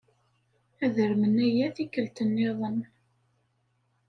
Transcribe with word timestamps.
Ad 0.83 0.95
armen 1.03 1.35
aya 1.47 1.67
tikkelt 1.75 2.17
niḍen. 2.29 2.79